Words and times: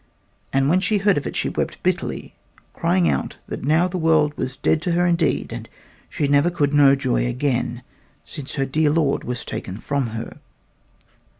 And 0.51 0.67
when 0.67 0.79
she 0.79 0.97
heard 0.97 1.15
of 1.19 1.27
it 1.27 1.35
she 1.35 1.47
wept 1.47 1.83
bitterly, 1.83 2.33
crying 2.73 3.07
out 3.07 3.37
that 3.47 3.63
now 3.63 3.87
the 3.87 3.99
world 3.99 4.35
was 4.35 4.57
dead 4.57 4.81
to 4.81 4.93
her 4.93 5.05
indeed, 5.05 5.53
and 5.53 5.69
she 6.09 6.27
never 6.27 6.49
could 6.49 6.73
know 6.73 6.95
joy 6.95 7.27
again, 7.27 7.83
since 8.25 8.55
her 8.55 8.65
dear 8.65 8.89
lord 8.89 9.23
was 9.23 9.45
taken 9.45 9.77
from 9.79 10.07
her. 10.07 10.39